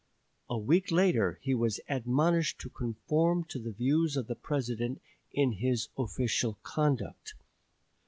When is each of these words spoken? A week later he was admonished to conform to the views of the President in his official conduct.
A 0.49 0.57
week 0.57 0.89
later 0.91 1.37
he 1.43 1.53
was 1.53 1.79
admonished 1.87 2.57
to 2.61 2.71
conform 2.71 3.43
to 3.43 3.59
the 3.59 3.69
views 3.71 4.17
of 4.17 4.25
the 4.25 4.35
President 4.35 4.99
in 5.31 5.51
his 5.51 5.89
official 5.95 6.57
conduct. 6.63 7.35